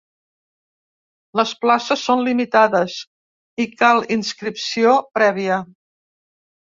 [1.39, 2.95] Les places són limitades
[3.65, 5.63] i cal inscripció prèvia.